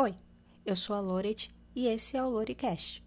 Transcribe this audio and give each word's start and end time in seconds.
Oi, 0.00 0.14
eu 0.64 0.76
sou 0.76 0.94
a 0.94 1.00
Loret 1.00 1.50
e 1.74 1.88
esse 1.88 2.16
é 2.16 2.22
o 2.22 2.28
Loricast. 2.28 3.04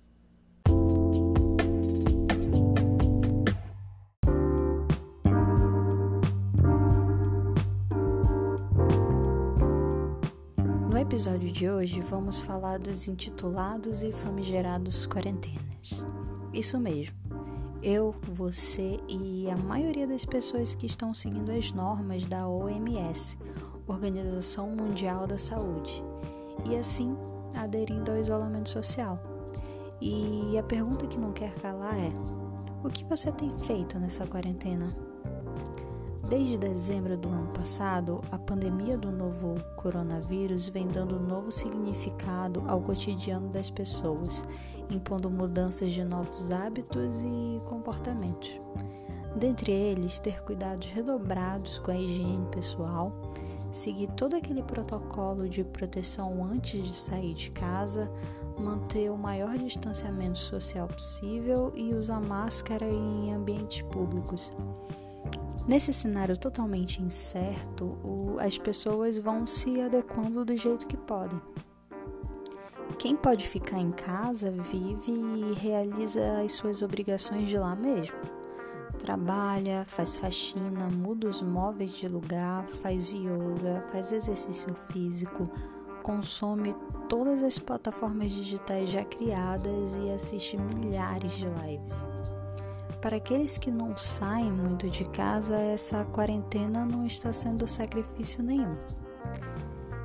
No 10.89 10.97
episódio 10.97 11.49
de 11.49 11.69
hoje 11.69 12.01
vamos 12.01 12.41
falar 12.41 12.77
dos 12.77 13.07
intitulados 13.07 14.03
e 14.03 14.11
famigerados 14.11 15.05
quarentenas. 15.05 16.05
Isso 16.51 16.77
mesmo. 16.77 17.15
Eu, 17.81 18.13
você 18.33 18.99
e 19.07 19.49
a 19.49 19.55
maioria 19.55 20.05
das 20.05 20.25
pessoas 20.25 20.75
que 20.75 20.87
estão 20.87 21.13
seguindo 21.13 21.53
as 21.53 21.71
normas 21.71 22.25
da 22.25 22.45
OMS, 22.49 23.37
Organização 23.87 24.75
Mundial 24.75 25.25
da 25.25 25.37
Saúde, 25.37 26.03
e 26.65 26.75
assim 26.75 27.15
aderindo 27.53 28.11
ao 28.11 28.17
isolamento 28.17 28.69
social. 28.69 29.19
E 29.99 30.57
a 30.57 30.63
pergunta 30.63 31.05
que 31.07 31.19
não 31.19 31.31
quer 31.31 31.53
calar 31.55 31.97
é: 31.97 32.11
o 32.83 32.89
que 32.89 33.03
você 33.03 33.31
tem 33.31 33.49
feito 33.49 33.99
nessa 33.99 34.25
quarentena? 34.25 34.87
Desde 36.27 36.57
dezembro 36.57 37.17
do 37.17 37.27
ano 37.27 37.49
passado, 37.49 38.21
a 38.31 38.37
pandemia 38.37 38.97
do 38.97 39.11
novo 39.11 39.55
coronavírus 39.75 40.69
vem 40.69 40.87
dando 40.87 41.19
novo 41.19 41.51
significado 41.51 42.63
ao 42.67 42.79
cotidiano 42.79 43.49
das 43.49 43.69
pessoas, 43.69 44.45
impondo 44.89 45.29
mudanças 45.29 45.91
de 45.91 46.03
novos 46.03 46.49
hábitos 46.51 47.21
e 47.23 47.61
comportamentos. 47.65 48.59
Dentre 49.35 49.71
eles, 49.71 50.19
ter 50.19 50.41
cuidados 50.43 50.87
redobrados 50.87 51.79
com 51.79 51.91
a 51.91 51.97
higiene 51.97 52.47
pessoal, 52.51 53.11
seguir 53.71 54.07
todo 54.11 54.35
aquele 54.35 54.61
protocolo 54.61 55.47
de 55.47 55.63
proteção 55.63 56.43
antes 56.43 56.83
de 56.83 56.93
sair 56.93 57.33
de 57.33 57.49
casa, 57.51 58.11
manter 58.57 59.09
o 59.09 59.17
maior 59.17 59.57
distanciamento 59.57 60.37
social 60.37 60.87
possível 60.87 61.71
e 61.75 61.93
usar 61.93 62.19
máscara 62.19 62.85
em 62.85 63.33
ambientes 63.33 63.81
públicos. 63.83 64.51
Nesse 65.67 65.93
cenário 65.93 66.37
totalmente 66.37 67.01
incerto, 67.01 67.97
as 68.39 68.57
pessoas 68.57 69.17
vão 69.17 69.47
se 69.47 69.79
adequando 69.79 70.43
do 70.43 70.55
jeito 70.57 70.87
que 70.87 70.97
podem. 70.97 71.41
Quem 72.97 73.15
pode 73.15 73.47
ficar 73.47 73.79
em 73.79 73.91
casa 73.91 74.51
vive 74.51 75.11
e 75.11 75.53
realiza 75.53 76.41
as 76.43 76.51
suas 76.51 76.81
obrigações 76.81 77.47
de 77.47 77.57
lá 77.57 77.75
mesmo 77.75 78.40
trabalha, 79.01 79.83
faz 79.87 80.17
faxina, 80.17 80.87
muda 80.89 81.27
os 81.27 81.41
móveis 81.41 81.91
de 81.91 82.07
lugar, 82.07 82.65
faz 82.67 83.11
yoga, 83.11 83.83
faz 83.91 84.11
exercício 84.11 84.73
físico, 84.91 85.49
consome 86.03 86.75
todas 87.09 87.41
as 87.41 87.57
plataformas 87.57 88.31
digitais 88.31 88.89
já 88.89 89.03
criadas 89.03 89.95
e 89.97 90.11
assiste 90.11 90.57
milhares 90.57 91.33
de 91.33 91.45
lives. 91.45 91.93
Para 93.01 93.17
aqueles 93.17 93.57
que 93.57 93.71
não 93.71 93.97
saem 93.97 94.51
muito 94.51 94.87
de 94.87 95.05
casa, 95.05 95.55
essa 95.55 96.05
quarentena 96.05 96.85
não 96.85 97.05
está 97.05 97.33
sendo 97.33 97.65
sacrifício 97.65 98.43
nenhum. 98.43 98.77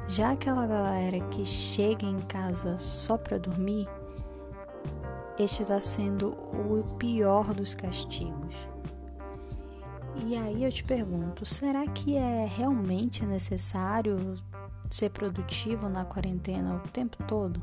Já 0.09 0.33
aquela 0.33 0.67
galera 0.67 1.21
que 1.29 1.45
chega 1.45 2.07
em 2.07 2.21
casa 2.21 2.79
só 2.79 3.19
para 3.19 3.39
dormir, 3.39 3.87
este 5.39 5.63
está 5.63 5.79
sendo 5.79 6.31
o 6.31 6.83
pior 6.97 7.53
dos 7.53 7.75
castigos. 7.75 8.67
E 10.25 10.35
aí 10.35 10.65
eu 10.65 10.73
te 10.73 10.83
pergunto, 10.83 11.45
será 11.45 11.87
que 11.87 12.17
é 12.17 12.47
realmente 12.47 13.25
necessário 13.27 14.35
ser 14.91 15.11
produtivo 15.11 15.89
na 15.89 16.07
quarentena 16.07 16.77
o 16.77 16.89
tempo 16.89 17.23
todo? 17.25 17.63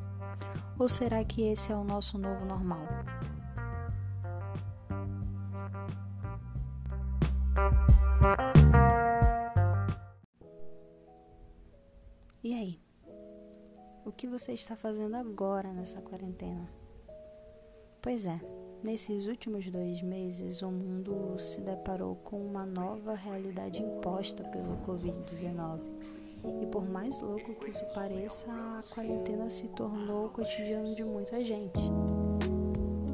Ou 0.78 0.88
será 0.88 1.24
que 1.24 1.42
esse 1.42 1.72
é 1.72 1.76
o 1.76 1.84
nosso 1.84 2.18
novo 2.18 2.46
normal? 2.46 2.86
E 12.44 12.54
aí? 12.54 12.80
O 14.06 14.12
que 14.12 14.28
você 14.28 14.52
está 14.52 14.76
fazendo 14.76 15.16
agora 15.16 15.74
nessa 15.74 16.02
quarentena? 16.02 16.83
Pois 18.04 18.26
é, 18.26 18.38
Nesses 18.84 19.28
últimos 19.28 19.66
dois 19.70 20.02
meses, 20.02 20.62
o 20.62 20.70
mundo 20.70 21.40
se 21.40 21.62
deparou 21.62 22.18
com 22.18 22.38
uma 22.38 22.66
nova 22.66 23.14
realidade 23.14 23.82
imposta 23.82 24.44
pelo 24.44 24.76
Covid-19. 24.86 25.80
E 26.62 26.66
por 26.66 26.86
mais 26.86 27.22
louco 27.22 27.56
que 27.56 27.70
isso 27.70 27.86
pareça, 27.96 28.46
a 28.52 28.84
quarentena 28.94 29.50
se 29.50 29.70
tornou 29.70 30.26
o 30.26 30.30
cotidiano 30.32 30.94
de 30.94 31.06
muita 31.06 31.42
gente. 31.42 31.80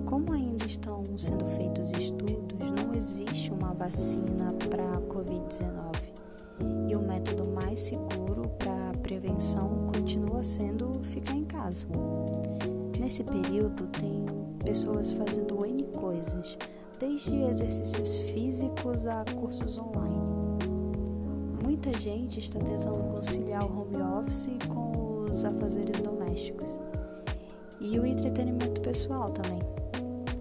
Como 0.08 0.34
ainda 0.34 0.66
estão 0.66 1.04
sendo 1.20 1.46
feitos 1.46 1.92
estudos, 1.92 2.72
não 2.72 2.92
existe 2.96 3.52
uma 3.52 3.76
vacina 3.76 4.52
para 4.72 4.94
a 4.94 5.02
Covid-19. 5.02 6.90
E 6.90 6.96
o 6.96 7.00
método 7.00 7.48
mais 7.48 7.80
seguro 7.80 8.50
para 8.58 8.90
a 8.90 8.98
prevenção 8.98 9.86
continua 9.94 10.42
sendo 10.42 11.00
ficar 11.04 11.36
em 11.36 11.46
casa. 11.46 11.88
Nesse 13.00 13.24
período, 13.24 13.86
tem 13.86 14.20
pessoas 14.60 15.12
fazendo 15.14 15.66
N 15.66 15.84
coisas, 15.84 16.58
desde 17.00 17.36
exercícios 17.44 18.20
físicos 18.20 19.08
a 19.08 19.24
cursos 19.40 19.78
online. 19.78 20.20
Muita 21.64 21.98
gente 21.98 22.40
está 22.40 22.60
tentando 22.60 23.04
conciliar 23.14 23.66
o 23.66 23.82
home 23.82 24.02
office 24.02 24.50
com 24.68 25.26
os 25.30 25.46
afazeres 25.46 26.02
domésticos 26.02 26.80
e 27.80 27.98
o 28.00 28.06
entretenimento 28.06 28.82
pessoal 28.82 29.30
também. 29.30 29.62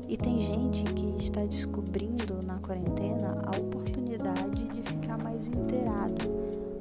E 0.08 0.16
tem 0.16 0.40
gente 0.40 0.84
que 0.94 1.14
está 1.18 1.44
descobrindo 1.44 2.40
na 2.44 2.58
quarentena 2.58 3.42
a 3.46 3.58
oportunidade 3.58 4.64
de 4.68 4.82
ficar 4.82 5.22
mais 5.22 5.46
inteirado, 5.46 6.24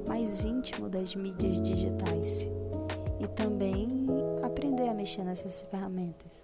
mais 0.08 0.44
íntimo 0.44 0.88
das 0.88 1.14
mídias 1.14 1.60
digitais 1.60 2.46
e 3.20 3.26
também 3.28 3.88
aprender 4.42 4.88
a 4.88 4.94
mexer 4.94 5.24
nessas 5.24 5.60
ferramentas. 5.70 6.42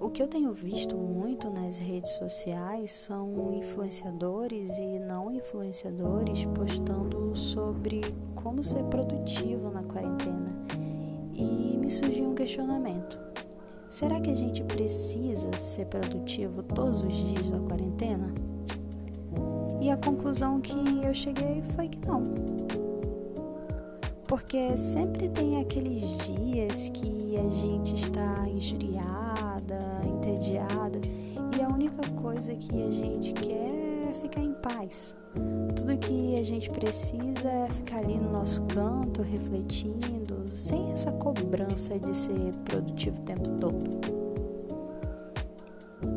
O 0.00 0.10
que 0.10 0.22
eu 0.22 0.28
tenho 0.28 0.52
visto 0.52 0.96
muito 0.96 1.50
nas 1.50 1.76
redes 1.76 2.12
sociais 2.12 2.92
são 2.92 3.52
influenciadores 3.52 4.78
e 4.78 5.00
não 5.00 5.32
influenciadores 5.32 6.44
postando 6.46 7.34
sobre 7.34 8.14
como 8.34 8.62
ser 8.62 8.84
produtivo 8.84 9.70
na 9.70 9.82
quarentena. 9.82 10.48
E 11.34 11.76
me 11.76 11.90
surgiu 11.90 12.30
um 12.30 12.34
questionamento: 12.34 13.18
será 13.88 14.20
que 14.20 14.30
a 14.30 14.36
gente 14.36 14.62
precisa 14.62 15.56
ser 15.56 15.86
produtivo 15.86 16.62
todos 16.62 17.02
os 17.02 17.14
dias 17.14 17.50
da 17.50 17.58
quarentena? 17.58 18.32
E 19.80 19.90
a 19.90 19.96
conclusão 19.96 20.60
que 20.60 20.78
eu 21.04 21.12
cheguei 21.12 21.60
foi 21.74 21.88
que 21.88 21.98
não. 22.06 22.22
Porque 24.28 24.76
sempre 24.76 25.28
tem 25.28 25.60
aqueles 25.60 26.02
dias 26.26 26.88
que 26.90 27.36
a 27.38 27.48
gente 27.48 27.94
está 27.94 28.46
injuriada, 28.46 29.47
entediada 30.38 31.00
e 31.56 31.60
a 31.60 31.68
única 31.68 32.08
coisa 32.10 32.54
que 32.54 32.82
a 32.82 32.90
gente 32.90 33.32
quer 33.34 34.08
é 34.08 34.12
ficar 34.12 34.40
em 34.40 34.54
paz. 34.54 35.16
Tudo 35.76 35.98
que 35.98 36.36
a 36.36 36.42
gente 36.42 36.70
precisa 36.70 37.48
é 37.48 37.68
ficar 37.68 37.98
ali 37.98 38.16
no 38.16 38.30
nosso 38.30 38.62
canto, 38.62 39.22
refletindo, 39.22 40.48
sem 40.48 40.90
essa 40.92 41.10
cobrança 41.12 41.98
de 41.98 42.16
ser 42.16 42.54
produtivo 42.64 43.18
o 43.20 43.22
tempo 43.22 43.48
todo. 43.60 44.18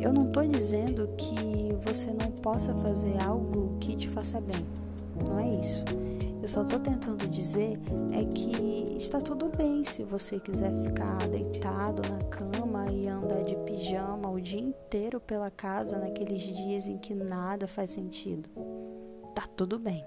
Eu 0.00 0.12
não 0.12 0.26
estou 0.26 0.46
dizendo 0.46 1.08
que 1.16 1.74
você 1.80 2.12
não 2.12 2.30
possa 2.30 2.74
fazer 2.74 3.20
algo 3.20 3.76
que 3.80 3.96
te 3.96 4.08
faça 4.08 4.40
bem. 4.40 4.64
Não 5.28 5.38
é 5.38 5.60
isso. 5.60 5.84
Eu 6.42 6.48
só 6.48 6.64
estou 6.64 6.80
tentando 6.80 7.28
dizer 7.28 7.78
é 8.10 8.24
que 8.24 8.96
está 8.96 9.20
tudo 9.20 9.48
bem 9.56 9.84
se 9.84 10.02
você 10.02 10.40
quiser 10.40 10.74
ficar 10.74 11.28
deitado 11.28 12.02
na 12.02 12.18
cama 12.24 12.90
e 12.90 13.06
andar 13.06 13.44
de 13.44 13.54
pijama 13.58 14.28
o 14.28 14.40
dia 14.40 14.58
inteiro 14.60 15.20
pela 15.20 15.52
casa 15.52 16.00
naqueles 16.00 16.42
dias 16.42 16.88
em 16.88 16.98
que 16.98 17.14
nada 17.14 17.68
faz 17.68 17.90
sentido. 17.90 18.50
Tá 19.32 19.46
tudo 19.56 19.78
bem. 19.78 20.04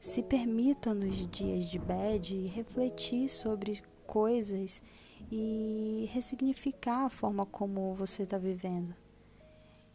Se 0.00 0.22
permita 0.22 0.94
nos 0.94 1.28
dias 1.28 1.66
de 1.66 1.78
bad 1.78 2.46
refletir 2.46 3.28
sobre 3.28 3.82
coisas 4.06 4.80
e 5.30 6.08
ressignificar 6.10 7.04
a 7.04 7.10
forma 7.10 7.44
como 7.44 7.92
você 7.92 8.22
está 8.22 8.38
vivendo. 8.38 8.94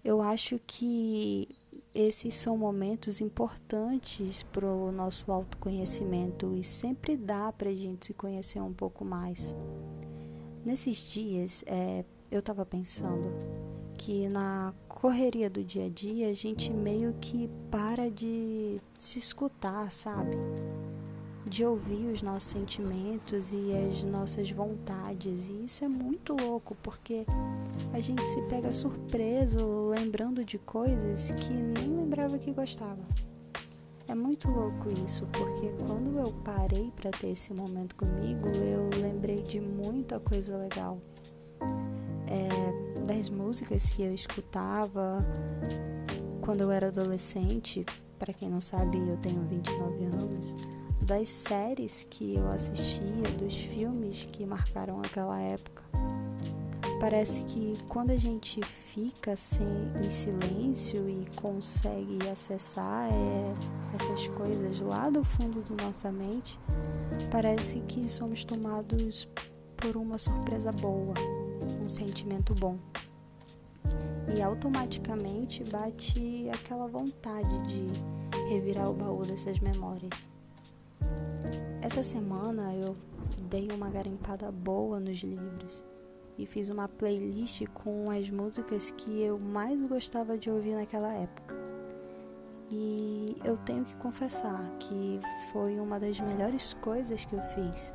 Eu 0.04 0.22
acho 0.22 0.60
que 0.68 1.48
esses 1.94 2.34
são 2.36 2.58
momentos 2.58 3.22
importantes 3.22 4.42
para 4.44 4.66
o 4.66 4.92
nosso 4.92 5.32
autoconhecimento 5.32 6.56
e 6.56 6.64
sempre 6.64 7.16
dá 7.16 7.52
para 7.52 7.70
a 7.70 7.76
gente 7.76 8.08
se 8.08 8.14
conhecer 8.14 8.60
um 8.62 8.74
pouco 8.74 9.06
mais. 9.06 9.56
Nesses 10.66 10.98
dias, 10.98 11.64
é, 11.68 12.04
eu 12.32 12.40
estava 12.40 12.66
pensando 12.66 13.32
que 13.98 14.28
na 14.28 14.74
correria 14.88 15.50
do 15.50 15.64
dia 15.64 15.86
a 15.86 15.90
dia 15.90 16.30
a 16.30 16.34
gente 16.34 16.74
meio 16.74 17.14
que 17.22 17.50
para 17.70 18.10
de 18.10 18.80
se 18.98 19.20
escutar, 19.20 19.92
sabe? 19.92 20.36
De 21.54 21.64
ouvir 21.64 22.08
os 22.08 22.24
nossos 22.24 22.50
sentimentos 22.50 23.54
e 23.54 23.72
as 23.74 24.04
nossas 24.04 24.50
vontades. 24.50 25.50
E 25.50 25.66
isso 25.66 25.86
é 25.86 25.88
muito 25.88 26.36
louco, 26.36 26.76
porque 26.82 27.28
a 27.94 28.00
gente 28.00 28.24
se 28.24 28.42
pega 28.50 28.72
surpreso 28.72 29.90
lembrando 29.90 30.44
de 30.44 30.58
coisas 30.58 31.30
que 31.30 31.54
nem 31.54 31.96
lembrava 31.96 32.40
que 32.40 32.52
gostava. 32.52 33.06
É 34.08 34.16
muito 34.16 34.50
louco 34.50 34.90
isso, 35.06 35.28
porque 35.28 35.70
quando 35.86 36.18
eu 36.18 36.34
parei 36.44 36.92
para 36.96 37.12
ter 37.12 37.28
esse 37.28 37.54
momento 37.54 37.96
comigo, 37.98 38.48
eu 38.48 38.90
lembrei 39.00 39.44
de 39.44 39.62
muita 39.62 40.20
coisa 40.20 40.58
legal. 40.58 41.00
É, 42.26 43.06
das 43.06 43.30
músicas 43.30 43.92
que 43.92 44.02
eu 44.02 44.12
escutava 44.12 45.20
quando 46.42 46.62
eu 46.62 46.72
era 46.72 46.88
adolescente, 46.88 47.86
para 48.18 48.34
quem 48.34 48.50
não 48.50 48.60
sabe, 48.60 48.98
eu 48.98 49.18
tenho 49.18 49.44
29 49.44 50.06
anos 50.06 50.56
das 51.04 51.28
séries 51.28 52.08
que 52.10 52.36
eu 52.36 52.48
assistia, 52.48 53.24
dos 53.38 53.56
filmes 53.56 54.28
que 54.32 54.46
marcaram 54.46 55.00
aquela 55.00 55.40
época. 55.40 55.84
Parece 57.00 57.44
que 57.44 57.74
quando 57.90 58.12
a 58.12 58.18
gente 58.18 58.62
fica 58.62 59.36
sem, 59.36 59.68
em 60.02 60.10
silêncio 60.10 61.10
e 61.10 61.28
consegue 61.36 62.18
acessar 62.32 63.12
é, 63.12 63.54
essas 63.96 64.28
coisas 64.30 64.80
lá 64.80 65.10
do 65.10 65.24
fundo 65.24 65.62
da 65.62 65.86
nossa 65.86 66.10
mente, 66.10 66.58
parece 67.30 67.82
que 67.82 68.08
somos 68.08 68.46
tomados 68.46 69.28
por 69.76 69.98
uma 69.98 70.18
surpresa 70.18 70.72
boa, 70.72 71.14
um 71.82 71.88
sentimento 71.90 72.56
bom. 72.56 72.80
E 74.34 74.42
automaticamente 74.42 75.64
bate 75.66 76.50
aquela 76.54 76.88
vontade 76.88 77.68
de 77.68 77.88
revirar 78.48 78.90
o 78.90 78.94
baú 78.94 79.22
dessas 79.24 79.60
memórias. 79.60 80.33
Essa 81.94 82.02
semana 82.02 82.74
eu 82.74 82.98
dei 83.52 83.68
uma 83.72 83.88
garimpada 83.88 84.52
boa 84.52 85.00
nos 85.00 85.20
livros 85.20 85.86
e 86.40 86.44
fiz 86.44 86.70
uma 86.70 86.88
playlist 86.88 87.68
com 87.72 88.10
as 88.10 88.32
músicas 88.32 88.90
que 88.90 89.22
eu 89.22 89.38
mais 89.38 89.80
gostava 89.88 90.36
de 90.36 90.50
ouvir 90.50 90.74
naquela 90.74 91.14
época. 91.14 91.56
E 92.72 93.38
eu 93.46 93.58
tenho 93.58 93.86
que 93.86 93.96
confessar 93.98 94.68
que 94.80 95.20
foi 95.52 95.80
uma 95.80 96.00
das 96.00 96.20
melhores 96.20 96.74
coisas 96.74 97.24
que 97.26 97.36
eu 97.36 97.42
fiz. 97.44 97.94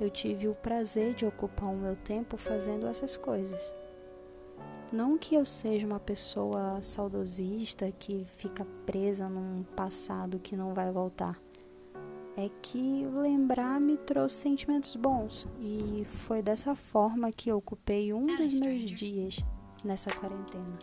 Eu 0.00 0.10
tive 0.10 0.46
o 0.46 0.54
prazer 0.54 1.12
de 1.14 1.26
ocupar 1.26 1.70
o 1.70 1.76
meu 1.76 1.96
tempo 1.96 2.36
fazendo 2.36 2.86
essas 2.86 3.16
coisas. 3.16 3.74
Não 4.92 5.18
que 5.18 5.34
eu 5.34 5.44
seja 5.44 5.84
uma 5.84 5.98
pessoa 5.98 6.80
saudosista 6.82 7.90
que 7.90 8.24
fica 8.36 8.64
presa 8.86 9.28
num 9.28 9.64
passado 9.74 10.38
que 10.38 10.56
não 10.56 10.72
vai 10.72 10.92
voltar 10.92 11.47
é 12.38 12.48
que 12.62 13.04
lembrar 13.04 13.80
me 13.80 13.96
trouxe 13.96 14.36
sentimentos 14.36 14.94
bons 14.94 15.44
e 15.58 16.04
foi 16.04 16.40
dessa 16.40 16.76
forma 16.76 17.32
que 17.32 17.50
eu 17.50 17.56
ocupei 17.56 18.12
um 18.12 18.26
dos 18.26 18.52
meus 18.60 18.82
dias 18.82 19.38
nessa 19.82 20.12
quarentena. 20.12 20.78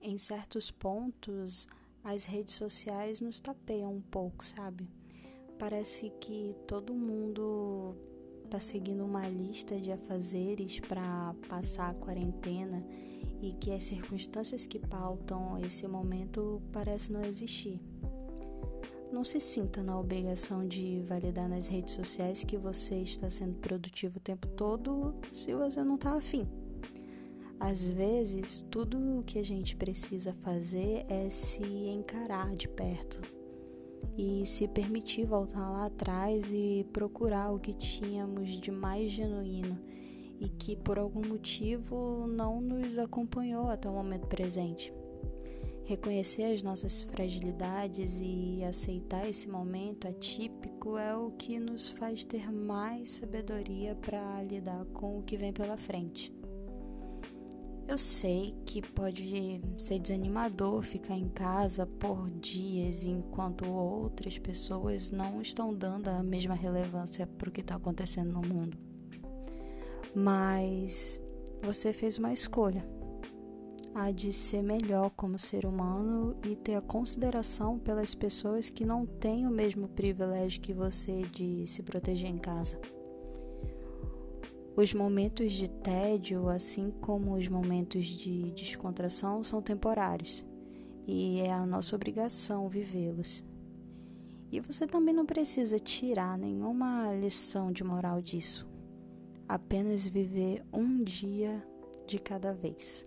Em 0.00 0.16
certos 0.16 0.70
pontos, 0.70 1.66
as 2.04 2.22
redes 2.22 2.54
sociais 2.54 3.20
nos 3.20 3.40
tapeiam 3.40 3.92
um 3.92 4.00
pouco, 4.00 4.44
sabe? 4.44 4.88
Parece 5.58 6.10
que 6.20 6.54
todo 6.64 6.94
mundo 6.94 7.96
tá 8.52 8.60
seguindo 8.60 9.02
uma 9.02 9.26
lista 9.26 9.80
de 9.80 9.90
afazeres 9.90 10.78
para 10.78 11.34
passar 11.48 11.88
a 11.88 11.94
quarentena 11.94 12.84
e 13.40 13.54
que 13.54 13.72
as 13.72 13.82
circunstâncias 13.84 14.66
que 14.66 14.78
pautam 14.78 15.58
esse 15.64 15.88
momento 15.88 16.60
parecem 16.70 17.16
não 17.16 17.24
existir. 17.24 17.80
Não 19.10 19.24
se 19.24 19.40
sinta 19.40 19.82
na 19.82 19.98
obrigação 19.98 20.68
de 20.68 21.02
validar 21.08 21.48
nas 21.48 21.66
redes 21.66 21.94
sociais 21.94 22.44
que 22.44 22.58
você 22.58 22.96
está 22.96 23.30
sendo 23.30 23.54
produtivo 23.54 24.18
o 24.18 24.20
tempo 24.20 24.46
todo 24.48 25.14
se 25.32 25.54
você 25.54 25.82
não 25.82 25.94
está 25.94 26.14
afim. 26.14 26.46
Às 27.58 27.88
vezes, 27.88 28.66
tudo 28.70 28.98
o 29.20 29.22
que 29.22 29.38
a 29.38 29.44
gente 29.44 29.74
precisa 29.76 30.34
fazer 30.40 31.06
é 31.08 31.30
se 31.30 31.62
encarar 31.62 32.54
de 32.54 32.68
perto 32.68 33.41
e 34.16 34.44
se 34.46 34.68
permitir 34.68 35.26
voltar 35.26 35.70
lá 35.70 35.86
atrás 35.86 36.52
e 36.52 36.86
procurar 36.92 37.52
o 37.52 37.58
que 37.58 37.72
tínhamos 37.72 38.50
de 38.50 38.70
mais 38.70 39.10
genuíno 39.10 39.78
e 40.40 40.48
que 40.48 40.76
por 40.76 40.98
algum 40.98 41.26
motivo 41.26 42.26
não 42.26 42.60
nos 42.60 42.98
acompanhou 42.98 43.68
até 43.68 43.88
o 43.88 43.92
momento 43.92 44.26
presente. 44.26 44.92
Reconhecer 45.84 46.44
as 46.44 46.62
nossas 46.62 47.02
fragilidades 47.02 48.20
e 48.20 48.62
aceitar 48.64 49.28
esse 49.28 49.48
momento 49.48 50.06
atípico 50.06 50.96
é 50.96 51.16
o 51.16 51.30
que 51.32 51.58
nos 51.58 51.90
faz 51.90 52.24
ter 52.24 52.50
mais 52.50 53.08
sabedoria 53.10 53.94
para 53.96 54.42
lidar 54.44 54.84
com 54.86 55.18
o 55.18 55.22
que 55.22 55.36
vem 55.36 55.52
pela 55.52 55.76
frente. 55.76 56.32
Eu 57.86 57.98
sei 57.98 58.54
que 58.64 58.80
pode 58.80 59.60
ser 59.76 59.98
desanimador 59.98 60.82
ficar 60.82 61.16
em 61.16 61.28
casa 61.28 61.86
por 61.86 62.30
dias 62.30 63.04
enquanto 63.04 63.68
outras 63.70 64.38
pessoas 64.38 65.10
não 65.10 65.42
estão 65.42 65.74
dando 65.74 66.08
a 66.08 66.22
mesma 66.22 66.54
relevância 66.54 67.26
para 67.26 67.48
o 67.48 67.52
que 67.52 67.60
está 67.60 67.74
acontecendo 67.74 68.32
no 68.32 68.40
mundo 68.40 68.92
mas 70.14 71.20
você 71.62 71.92
fez 71.92 72.18
uma 72.18 72.32
escolha. 72.32 72.84
A 73.94 74.10
de 74.10 74.32
ser 74.32 74.62
melhor 74.62 75.10
como 75.10 75.38
ser 75.38 75.66
humano 75.66 76.34
e 76.44 76.56
ter 76.56 76.76
a 76.76 76.80
consideração 76.80 77.78
pelas 77.78 78.14
pessoas 78.14 78.70
que 78.70 78.86
não 78.86 79.04
têm 79.04 79.46
o 79.46 79.50
mesmo 79.50 79.86
privilégio 79.86 80.62
que 80.62 80.72
você 80.72 81.22
de 81.30 81.66
se 81.66 81.82
proteger 81.82 82.30
em 82.30 82.38
casa. 82.38 82.80
Os 84.76 84.94
momentos 84.94 85.52
de 85.52 85.68
tédio, 85.68 86.48
assim 86.48 86.90
como 87.00 87.34
os 87.34 87.46
momentos 87.48 88.06
de 88.06 88.50
descontração, 88.52 89.44
são 89.44 89.60
temporários 89.60 90.44
e 91.06 91.40
é 91.40 91.52
a 91.52 91.66
nossa 91.66 91.94
obrigação 91.94 92.68
vivê-los. 92.68 93.44
E 94.50 94.60
você 94.60 94.86
também 94.86 95.14
não 95.14 95.26
precisa 95.26 95.78
tirar 95.78 96.38
nenhuma 96.38 97.12
lição 97.14 97.72
de 97.72 97.84
moral 97.84 98.20
disso 98.20 98.70
apenas 99.52 100.06
viver 100.06 100.64
um 100.72 101.04
dia 101.04 101.62
de 102.06 102.18
cada 102.18 102.54
vez. 102.54 103.06